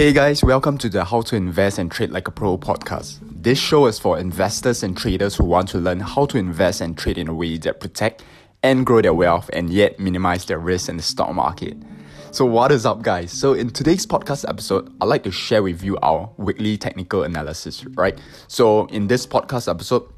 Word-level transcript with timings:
Hey 0.00 0.14
guys, 0.14 0.42
welcome 0.42 0.78
to 0.78 0.88
the 0.88 1.04
How 1.04 1.20
to 1.20 1.36
Invest 1.36 1.78
and 1.78 1.92
Trade 1.92 2.08
Like 2.08 2.26
a 2.26 2.30
Pro 2.30 2.56
podcast. 2.56 3.18
This 3.20 3.58
show 3.58 3.84
is 3.84 3.98
for 3.98 4.18
investors 4.18 4.82
and 4.82 4.96
traders 4.96 5.36
who 5.36 5.44
want 5.44 5.68
to 5.68 5.78
learn 5.78 6.00
how 6.00 6.24
to 6.24 6.38
invest 6.38 6.80
and 6.80 6.96
trade 6.96 7.18
in 7.18 7.28
a 7.28 7.34
way 7.34 7.58
that 7.58 7.80
protect 7.80 8.24
and 8.62 8.86
grow 8.86 9.02
their 9.02 9.12
wealth 9.12 9.50
and 9.52 9.68
yet 9.68 10.00
minimize 10.00 10.46
their 10.46 10.58
risk 10.58 10.88
in 10.88 10.96
the 10.96 11.02
stock 11.02 11.34
market. 11.34 11.76
So, 12.30 12.46
what 12.46 12.72
is 12.72 12.86
up, 12.86 13.02
guys? 13.02 13.30
So, 13.30 13.52
in 13.52 13.68
today's 13.68 14.06
podcast 14.06 14.48
episode, 14.48 14.90
I'd 15.02 15.04
like 15.04 15.22
to 15.24 15.30
share 15.30 15.62
with 15.62 15.82
you 15.82 15.98
our 15.98 16.30
weekly 16.38 16.78
technical 16.78 17.24
analysis, 17.24 17.84
right? 17.88 18.18
So, 18.48 18.86
in 18.86 19.06
this 19.06 19.26
podcast 19.26 19.68
episode, 19.68 20.10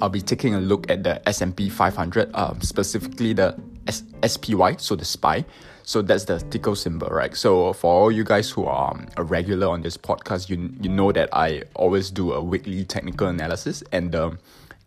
I'll 0.00 0.10
be 0.10 0.22
taking 0.22 0.54
a 0.54 0.60
look 0.60 0.88
at 0.88 1.02
the 1.02 1.28
S&P 1.28 1.70
500, 1.70 2.30
uh, 2.34 2.54
specifically 2.60 3.32
the 3.32 3.60
S- 3.86 4.02
SPY, 4.26 4.76
so 4.76 4.96
the 4.96 5.04
SPY. 5.04 5.44
So 5.86 6.00
that's 6.00 6.24
the 6.24 6.38
ticker 6.38 6.74
symbol, 6.74 7.08
right? 7.08 7.36
So 7.36 7.74
for 7.74 7.92
all 7.92 8.10
you 8.10 8.24
guys 8.24 8.50
who 8.50 8.64
are 8.64 8.92
um, 8.92 9.06
a 9.18 9.22
regular 9.22 9.68
on 9.68 9.82
this 9.82 9.98
podcast, 9.98 10.48
you 10.48 10.72
you 10.80 10.88
know 10.88 11.12
that 11.12 11.28
I 11.32 11.64
always 11.74 12.10
do 12.10 12.32
a 12.32 12.42
weekly 12.42 12.84
technical 12.84 13.28
analysis 13.28 13.82
and 13.92 14.10
the 14.10 14.38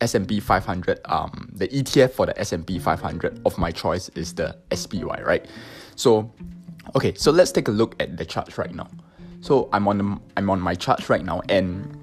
S&P 0.01 0.39
500, 0.39 0.99
um, 1.05 1.49
the 1.53 1.67
ETF 1.67 2.11
for 2.11 2.25
the 2.25 2.39
S&P 2.39 2.79
500 2.79 3.41
of 3.45 3.57
my 3.57 3.71
choice 3.71 4.09
is 4.09 4.33
the 4.33 4.55
SPY, 4.71 5.21
right? 5.23 5.45
So, 5.95 6.31
okay, 6.95 7.13
so 7.15 7.31
let's 7.31 7.51
take 7.51 7.67
a 7.67 7.71
look 7.71 7.95
at 7.99 8.17
the 8.17 8.25
charts 8.25 8.57
right 8.57 8.73
now. 8.73 8.87
So 9.41 9.69
I'm 9.73 9.87
on 9.87 9.97
the, 9.97 10.19
I'm 10.35 10.49
on 10.49 10.59
my 10.59 10.75
charts 10.75 11.09
right 11.09 11.23
now, 11.23 11.41
and 11.49 11.97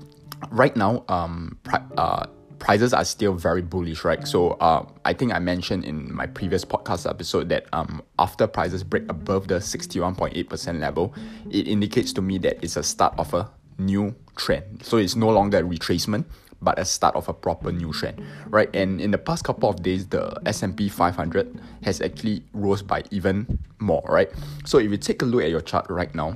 right 0.51 0.74
now, 0.77 1.05
um, 1.09 1.59
uh, 1.97 2.27
prices 2.64 2.95
are 2.95 3.04
still 3.04 3.34
very 3.34 3.60
bullish, 3.60 4.04
right? 4.04 4.27
So 4.27 4.52
uh, 4.52 4.86
I 5.04 5.12
think 5.12 5.34
I 5.34 5.38
mentioned 5.38 5.84
in 5.84 6.12
my 6.14 6.27
previous 6.27 6.64
podcast 6.64 7.09
episode 7.09 7.50
that 7.50 7.66
um, 7.74 8.02
after 8.18 8.46
prices 8.46 8.82
break 8.82 9.02
above 9.10 9.48
the 9.48 9.56
61.8% 9.56 10.80
level, 10.80 11.15
it 11.51 11.68
indicates 11.68 12.12
to 12.15 12.23
me 12.23 12.38
that 12.38 12.65
it's 12.65 12.76
a 12.76 12.82
start 12.82 13.15
of 13.18 13.34
a 13.34 13.51
new 13.76 14.15
trend. 14.37 14.82
So 14.82 14.96
it's 14.96 15.15
no 15.15 15.29
longer 15.29 15.59
a 15.59 15.62
retracement, 15.62 16.24
but 16.62 16.79
a 16.79 16.87
start 16.87 17.15
of 17.16 17.29
a 17.29 17.34
proper 17.34 17.71
new 17.71 17.93
trend, 17.93 18.24
right? 18.46 18.74
And 18.74 18.99
in 18.99 19.10
the 19.10 19.18
past 19.18 19.45
couple 19.45 19.68
of 19.68 19.82
days, 19.82 20.06
the 20.06 20.34
S&P 20.46 20.88
500 20.88 21.60
has 21.82 22.01
actually 22.01 22.43
rose 22.54 22.80
by 22.80 23.02
even 23.10 23.59
more, 23.78 24.02
right? 24.09 24.30
So 24.65 24.78
if 24.78 24.90
you 24.90 24.96
take 24.96 25.21
a 25.21 25.26
look 25.26 25.43
at 25.43 25.51
your 25.51 25.60
chart 25.60 25.84
right 25.90 26.15
now, 26.15 26.34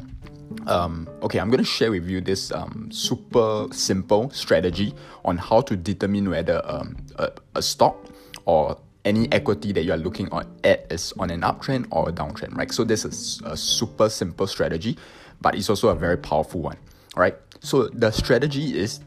um, 0.67 1.09
okay, 1.23 1.39
I'm 1.39 1.51
going 1.51 1.63
to 1.63 1.65
share 1.65 1.91
with 1.91 2.09
you 2.09 2.21
this 2.21 2.53
um, 2.53 2.89
super 2.91 3.67
simple 3.71 4.31
strategy 4.31 4.95
on 5.25 5.39
how 5.39 5.61
to 5.63 5.77
determine 5.77 6.29
whether 6.31 6.61
um, 6.65 6.97
a, 7.17 7.31
a 7.55 7.63
stock 7.63 7.97
or 8.45 8.79
any 9.05 9.31
equity 9.33 9.73
that 9.73 9.85
you 9.85 9.93
are 9.93 9.99
looking 9.99 10.29
at 10.65 10.87
is 10.91 11.13
on 11.19 11.31
an 11.31 11.43
uptrend 11.43 11.87
or 11.91 12.09
a 12.09 12.13
downtrend, 12.13 12.55
right? 12.57 12.71
So 12.73 12.85
this 12.85 13.05
is 13.05 13.41
a 13.45 13.57
super 13.57 14.09
simple 14.09 14.47
strategy, 14.47 14.99
but 15.41 15.55
it's 15.55 15.71
also 15.71 15.89
a 15.89 15.95
very 15.95 16.19
powerful 16.19 16.61
one, 16.61 16.77
right? 17.17 17.35
So 17.61 17.89
the 17.89 18.11
strategy 18.11 18.79
is 18.79 19.01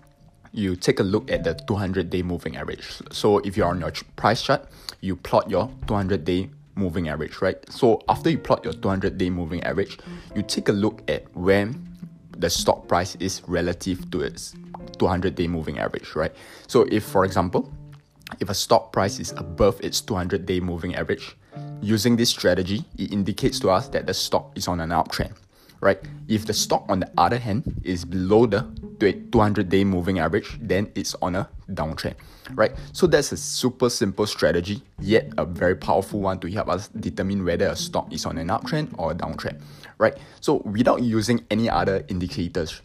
you 0.53 0.75
take 0.75 0.99
a 0.99 1.03
look 1.03 1.31
at 1.31 1.43
the 1.43 1.53
200 1.53 2.09
day 2.09 2.23
moving 2.23 2.57
average. 2.57 2.83
So 3.11 3.39
if 3.39 3.55
you're 3.55 3.67
on 3.67 3.79
your 3.79 3.91
price 4.15 4.41
chart, 4.41 4.67
you 5.01 5.15
plot 5.15 5.49
your 5.49 5.71
200 5.87 6.25
day 6.25 6.49
moving 6.75 7.09
average, 7.09 7.41
right? 7.41 7.57
So 7.71 8.01
after 8.09 8.29
you 8.29 8.37
plot 8.37 8.63
your 8.63 8.73
200 8.73 9.17
day 9.17 9.29
moving 9.29 9.63
average, 9.63 9.97
you 10.35 10.41
take 10.41 10.69
a 10.69 10.71
look 10.71 11.01
at 11.09 11.23
when 11.35 11.87
the 12.37 12.49
stock 12.49 12.87
price 12.87 13.15
is 13.15 13.41
relative 13.47 14.09
to 14.11 14.21
its 14.21 14.55
200 14.97 15.35
day 15.35 15.47
moving 15.47 15.79
average, 15.79 16.15
right? 16.15 16.33
So 16.67 16.87
if, 16.91 17.03
for 17.03 17.25
example, 17.25 17.71
if 18.39 18.49
a 18.49 18.53
stock 18.53 18.91
price 18.91 19.19
is 19.19 19.31
above 19.33 19.79
its 19.81 20.01
200 20.01 20.45
day 20.45 20.59
moving 20.59 20.95
average, 20.95 21.35
using 21.81 22.15
this 22.15 22.29
strategy, 22.29 22.85
it 22.97 23.11
indicates 23.11 23.59
to 23.59 23.69
us 23.69 23.87
that 23.89 24.07
the 24.07 24.13
stock 24.13 24.51
is 24.55 24.67
on 24.67 24.79
an 24.79 24.89
uptrend, 24.89 25.33
right? 25.81 25.99
If 26.27 26.45
the 26.45 26.53
stock, 26.53 26.85
on 26.87 27.01
the 27.01 27.11
other 27.17 27.37
hand, 27.37 27.81
is 27.83 28.05
below 28.05 28.45
the 28.45 28.65
200 28.99 29.67
day 29.67 29.83
moving 29.83 30.19
average, 30.19 30.57
then 30.61 30.91
it's 30.95 31.15
on 31.21 31.35
a 31.35 31.49
downtrend, 31.71 32.15
right? 32.53 32.71
So 32.93 33.07
that's 33.07 33.31
a 33.31 33.37
super 33.37 33.89
simple 33.89 34.27
strategy, 34.27 34.83
yet 34.99 35.31
a 35.37 35.45
very 35.45 35.75
powerful 35.75 36.21
one 36.21 36.39
to 36.39 36.51
help 36.51 36.69
us 36.69 36.87
determine 36.89 37.43
whether 37.43 37.67
a 37.67 37.75
stock 37.75 38.13
is 38.13 38.25
on 38.25 38.37
an 38.37 38.47
uptrend 38.49 38.93
or 38.97 39.11
a 39.11 39.15
downtrend, 39.15 39.61
right? 39.97 40.15
So 40.39 40.61
without 40.65 41.01
using 41.01 41.43
any 41.49 41.69
other 41.69 42.05
indicators, 42.07 42.81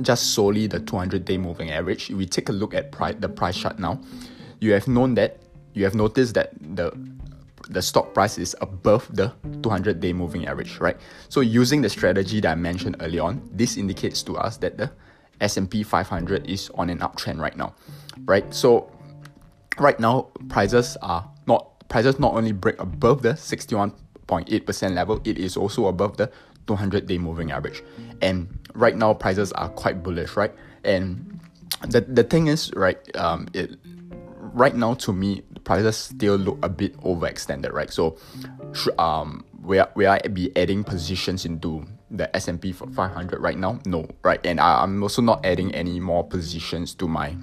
just 0.00 0.32
solely 0.32 0.66
the 0.66 0.80
200 0.80 1.24
day 1.26 1.36
moving 1.36 1.70
average, 1.70 2.08
we 2.10 2.24
take 2.24 2.48
a 2.48 2.52
look 2.52 2.72
at 2.72 2.90
price, 2.90 3.16
the 3.18 3.28
price 3.28 3.58
chart 3.58 3.78
now, 3.78 4.00
you 4.60 4.72
have 4.72 4.88
known 4.88 5.14
that, 5.14 5.38
you 5.74 5.84
have 5.84 5.94
noticed 5.94 6.34
that 6.34 6.52
the 6.60 6.92
the 7.72 7.82
stock 7.82 8.14
price 8.14 8.38
is 8.38 8.54
above 8.60 9.08
the 9.14 9.32
200 9.62 10.00
day 10.00 10.12
moving 10.12 10.46
average, 10.46 10.78
right? 10.78 10.96
So 11.28 11.40
using 11.40 11.82
the 11.82 11.88
strategy 11.88 12.40
that 12.40 12.52
I 12.52 12.54
mentioned 12.54 12.96
earlier 13.00 13.22
on, 13.22 13.48
this 13.52 13.76
indicates 13.76 14.22
to 14.24 14.36
us 14.36 14.56
that 14.58 14.78
the 14.78 14.90
S&P 15.40 15.82
500 15.82 16.46
is 16.48 16.70
on 16.74 16.90
an 16.90 16.98
uptrend 16.98 17.40
right 17.40 17.56
now, 17.56 17.74
right? 18.24 18.52
So 18.54 18.90
right 19.78 19.98
now 19.98 20.28
prices 20.48 20.96
are 21.02 21.28
not 21.46 21.88
prices 21.88 22.18
not 22.18 22.34
only 22.34 22.52
break 22.52 22.80
above 22.80 23.22
the 23.22 23.30
61.8% 23.30 24.94
level, 24.94 25.20
it 25.24 25.38
is 25.38 25.56
also 25.56 25.86
above 25.86 26.16
the 26.16 26.30
200 26.66 27.06
day 27.06 27.18
moving 27.18 27.50
average. 27.50 27.82
And 28.20 28.58
right 28.74 28.96
now 28.96 29.14
prices 29.14 29.52
are 29.52 29.68
quite 29.70 30.02
bullish, 30.02 30.36
right? 30.36 30.52
And 30.84 31.40
the 31.88 32.00
the 32.02 32.22
thing 32.22 32.46
is, 32.46 32.72
right, 32.74 32.98
um, 33.16 33.48
it 33.52 33.76
right 34.52 34.74
now 34.74 34.94
to 34.94 35.12
me 35.12 35.42
the 35.50 35.60
prices 35.60 35.96
still 35.96 36.36
look 36.36 36.58
a 36.62 36.68
bit 36.68 36.96
overextended, 37.00 37.72
right? 37.72 37.92
So, 37.92 38.16
um, 38.98 39.44
will 39.60 39.86
will 39.94 40.10
I 40.10 40.18
be 40.28 40.54
adding 40.56 40.84
positions 40.84 41.44
into 41.44 41.86
the 42.10 42.34
S&P 42.36 42.72
500 42.72 43.40
right 43.40 43.58
now? 43.58 43.78
No, 43.86 44.06
right? 44.22 44.44
And 44.44 44.60
I, 44.60 44.82
I'm 44.82 45.02
also 45.02 45.22
not 45.22 45.44
adding 45.44 45.74
any 45.74 45.98
more 45.98 46.24
positions 46.24 46.94
to 46.94 47.08
my 47.08 47.34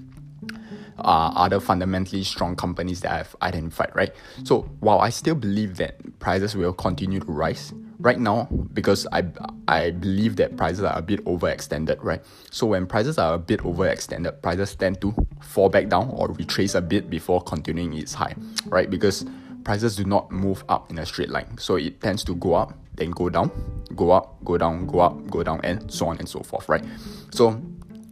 uh, 0.99 1.31
other 1.35 1.59
fundamentally 1.59 2.23
strong 2.23 2.55
companies 2.55 3.01
that 3.01 3.11
I've 3.11 3.35
identified, 3.41 3.91
right? 3.95 4.13
So 4.43 4.69
while 4.79 4.99
I 4.99 5.09
still 5.09 5.35
believe 5.35 5.77
that 5.77 6.19
prices 6.19 6.55
will 6.55 6.73
continue 6.73 7.19
to 7.19 7.31
rise, 7.31 7.73
right 7.99 8.19
now, 8.19 8.47
because 8.73 9.05
I, 9.11 9.25
I 9.67 9.91
believe 9.91 10.37
that 10.37 10.55
prices 10.55 10.83
are 10.83 10.97
a 10.97 11.01
bit 11.01 11.23
overextended, 11.25 12.01
right? 12.01 12.21
So 12.49 12.67
when 12.67 12.87
prices 12.87 13.17
are 13.17 13.33
a 13.33 13.37
bit 13.37 13.59
overextended, 13.59 14.41
prices 14.41 14.75
tend 14.75 15.01
to 15.01 15.13
fall 15.41 15.69
back 15.69 15.89
down 15.89 16.09
or 16.11 16.29
retrace 16.31 16.75
a 16.75 16.81
bit 16.81 17.09
before 17.09 17.41
continuing 17.41 17.93
its 17.93 18.13
high, 18.13 18.35
right? 18.67 18.89
Because 18.89 19.25
prices 19.63 19.97
do 19.97 20.05
not 20.05 20.31
move 20.31 20.63
up 20.69 20.89
in 20.89 20.97
a 20.97 21.05
straight 21.05 21.29
line. 21.29 21.57
So 21.57 21.75
it 21.75 22.01
tends 22.01 22.23
to 22.25 22.35
go 22.35 22.53
up, 22.55 22.73
then 22.95 23.11
go 23.11 23.29
down, 23.29 23.51
go 23.95 24.11
up, 24.11 24.43
go 24.45 24.57
down, 24.57 24.87
go 24.87 24.99
up, 24.99 25.29
go 25.29 25.43
down, 25.43 25.59
and 25.63 25.91
so 25.91 26.07
on 26.07 26.17
and 26.19 26.27
so 26.27 26.39
forth, 26.39 26.69
right? 26.69 26.83
So 27.31 27.61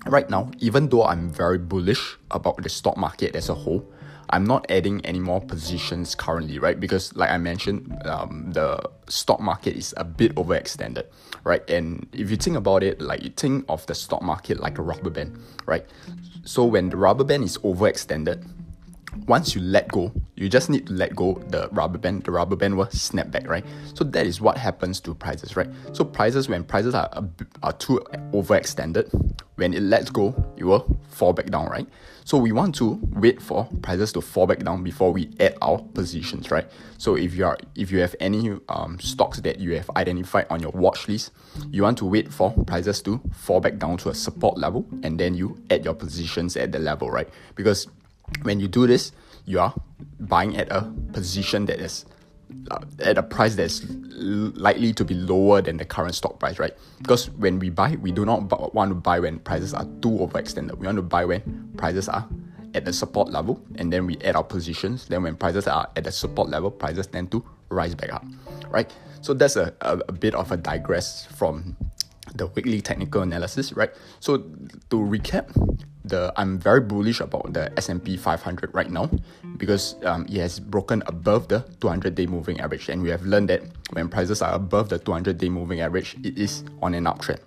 right 0.05 0.29
now, 0.29 0.51
even 0.59 0.89
though 0.89 1.05
I'm 1.05 1.29
very 1.29 1.57
bullish 1.57 2.17
about 2.31 2.61
the 2.61 2.69
stock 2.69 2.97
market 2.97 3.35
as 3.35 3.47
a 3.47 3.53
whole, 3.53 3.89
I'm 4.29 4.45
not 4.45 4.65
adding 4.69 5.05
any 5.05 5.19
more 5.19 5.41
positions 5.41 6.15
currently, 6.15 6.59
right? 6.59 6.79
Because, 6.79 7.15
like 7.15 7.29
I 7.29 7.37
mentioned, 7.37 8.01
um, 8.05 8.51
the 8.51 8.81
stock 9.07 9.39
market 9.39 9.75
is 9.75 9.93
a 9.97 10.03
bit 10.03 10.35
overextended, 10.35 11.05
right? 11.43 11.67
And 11.69 12.07
if 12.11 12.29
you 12.29 12.37
think 12.37 12.57
about 12.57 12.83
it, 12.83 13.01
like 13.01 13.23
you 13.23 13.29
think 13.29 13.65
of 13.69 13.85
the 13.85 13.95
stock 13.95 14.21
market 14.21 14.59
like 14.59 14.77
a 14.77 14.81
rubber 14.81 15.09
band, 15.09 15.39
right? 15.65 15.85
So 16.43 16.65
when 16.65 16.89
the 16.89 16.97
rubber 16.97 17.23
band 17.23 17.43
is 17.43 17.57
overextended, 17.59 18.45
once 19.27 19.55
you 19.55 19.61
let 19.61 19.87
go, 19.89 20.11
you 20.37 20.47
just 20.47 20.69
need 20.69 20.85
to 20.85 20.93
let 20.93 21.15
go 21.15 21.33
the 21.49 21.67
rubber 21.71 21.97
band, 21.97 22.23
the 22.23 22.31
rubber 22.31 22.55
band 22.55 22.77
will 22.77 22.89
snap 22.91 23.31
back, 23.31 23.47
right? 23.47 23.65
So 23.95 24.03
that 24.03 24.27
is 24.27 24.39
what 24.39 24.55
happens 24.57 24.99
to 25.01 25.15
prices, 25.15 25.55
right? 25.55 25.67
So 25.93 26.05
prices, 26.05 26.47
when 26.47 26.63
prices 26.63 26.93
are, 26.93 27.09
are 27.63 27.73
too 27.73 28.05
overextended, 28.33 29.35
when 29.55 29.73
it 29.73 29.81
lets 29.81 30.11
go, 30.11 30.35
it 30.55 30.63
will 30.63 30.99
fall 31.09 31.33
back 31.33 31.47
down, 31.47 31.67
right? 31.69 31.87
So 32.23 32.37
we 32.37 32.51
want 32.51 32.75
to 32.75 32.99
wait 33.13 33.41
for 33.41 33.67
prices 33.81 34.13
to 34.13 34.21
fall 34.21 34.45
back 34.45 34.59
down 34.59 34.83
before 34.83 35.11
we 35.11 35.31
add 35.39 35.57
our 35.61 35.79
positions, 35.79 36.51
right? 36.51 36.67
So 36.99 37.15
if 37.15 37.33
you 37.33 37.45
are 37.45 37.57
if 37.75 37.91
you 37.91 37.99
have 37.99 38.15
any 38.19 38.59
um, 38.69 38.99
stocks 38.99 39.39
that 39.39 39.59
you 39.59 39.75
have 39.75 39.89
identified 39.95 40.45
on 40.51 40.59
your 40.59 40.71
watch 40.71 41.07
list, 41.07 41.31
you 41.71 41.81
want 41.81 41.97
to 41.99 42.05
wait 42.05 42.31
for 42.31 42.51
prices 42.65 43.01
to 43.03 43.19
fall 43.33 43.59
back 43.59 43.79
down 43.79 43.97
to 43.99 44.09
a 44.09 44.13
support 44.13 44.57
level, 44.57 44.85
and 45.01 45.19
then 45.19 45.33
you 45.33 45.57
add 45.71 45.83
your 45.83 45.95
positions 45.95 46.55
at 46.57 46.71
the 46.71 46.79
level, 46.79 47.09
right? 47.09 47.29
Because 47.55 47.87
when 48.43 48.59
you 48.59 48.67
do 48.67 48.85
this, 48.85 49.13
you 49.47 49.59
are 49.59 49.73
buying 50.19 50.55
at 50.57 50.71
a 50.71 50.81
position 51.13 51.65
that 51.65 51.79
is 51.79 52.05
uh, 52.69 52.79
at 52.99 53.17
a 53.17 53.23
price 53.23 53.55
that's 53.55 53.83
likely 53.87 54.93
to 54.93 55.05
be 55.05 55.13
lower 55.13 55.61
than 55.61 55.77
the 55.77 55.85
current 55.85 56.13
stock 56.13 56.37
price, 56.39 56.59
right? 56.59 56.73
Because 56.99 57.29
when 57.31 57.57
we 57.59 57.69
buy, 57.69 57.95
we 58.01 58.11
do 58.11 58.25
not 58.25 58.73
want 58.73 58.91
to 58.91 58.95
buy 58.95 59.19
when 59.19 59.39
prices 59.39 59.73
are 59.73 59.85
too 60.01 60.11
overextended. 60.11 60.77
We 60.77 60.85
want 60.85 60.97
to 60.97 61.01
buy 61.01 61.25
when 61.25 61.71
prices 61.77 62.09
are 62.09 62.27
at 62.73 62.83
the 62.83 62.93
support 62.93 63.29
level, 63.29 63.61
and 63.75 63.91
then 63.91 64.05
we 64.05 64.17
add 64.17 64.35
our 64.35 64.43
positions. 64.43 65.07
Then 65.07 65.23
when 65.23 65.35
prices 65.35 65.67
are 65.67 65.89
at 65.95 66.03
the 66.03 66.11
support 66.11 66.49
level, 66.49 66.69
prices 66.69 67.07
tend 67.07 67.31
to 67.31 67.43
rise 67.69 67.95
back 67.95 68.11
up, 68.11 68.25
right? 68.69 68.91
So 69.21 69.33
that's 69.33 69.55
a, 69.55 69.73
a, 69.81 69.99
a 70.09 70.11
bit 70.11 70.35
of 70.35 70.51
a 70.51 70.57
digress 70.57 71.25
from 71.25 71.77
the 72.35 72.47
weekly 72.47 72.81
technical 72.81 73.21
analysis, 73.21 73.71
right? 73.73 73.91
So 74.19 74.37
to 74.37 74.97
recap, 74.97 75.49
the 76.09 76.33
I'm 76.37 76.59
very 76.59 76.81
bullish 76.81 77.19
about 77.19 77.53
the 77.53 77.71
S&P 77.77 78.17
500 78.17 78.73
right 78.73 78.89
now 78.89 79.09
because 79.57 79.95
um, 80.03 80.25
it 80.29 80.37
has 80.37 80.59
broken 80.59 81.03
above 81.07 81.47
the 81.47 81.61
200-day 81.79 82.27
moving 82.27 82.59
average, 82.59 82.89
and 82.89 83.01
we 83.01 83.09
have 83.09 83.23
learned 83.23 83.49
that 83.49 83.63
when 83.91 84.09
prices 84.09 84.41
are 84.41 84.53
above 84.53 84.89
the 84.89 84.99
200-day 84.99 85.49
moving 85.49 85.81
average, 85.81 86.15
it 86.23 86.37
is 86.37 86.63
on 86.81 86.93
an 86.93 87.05
uptrend. 87.05 87.39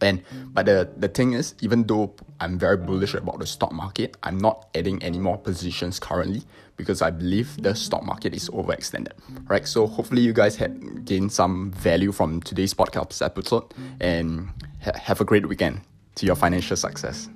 And 0.00 0.22
but 0.52 0.66
the 0.66 0.88
the 0.96 1.08
thing 1.08 1.32
is, 1.32 1.54
even 1.60 1.84
though 1.84 2.14
I'm 2.40 2.58
very 2.58 2.76
bullish 2.76 3.14
about 3.14 3.40
the 3.40 3.46
stock 3.46 3.72
market, 3.72 4.16
I'm 4.22 4.38
not 4.38 4.68
adding 4.74 5.02
any 5.02 5.18
more 5.18 5.38
positions 5.38 5.98
currently 5.98 6.42
because 6.76 7.02
I 7.02 7.10
believe 7.10 7.60
the 7.60 7.74
stock 7.74 8.04
market 8.04 8.34
is 8.34 8.48
overextended. 8.50 9.12
Right. 9.48 9.66
So 9.66 9.86
hopefully 9.86 10.22
you 10.22 10.32
guys 10.32 10.56
have 10.56 11.04
gained 11.04 11.32
some 11.32 11.72
value 11.72 12.12
from 12.12 12.40
today's 12.40 12.72
podcast 12.72 13.24
episode 13.24 13.74
and 14.00 14.50
ha- 14.82 14.96
have 14.96 15.20
a 15.20 15.24
great 15.24 15.48
weekend 15.48 15.80
to 16.14 16.26
your 16.26 16.36
financial 16.36 16.76
success. 16.76 17.28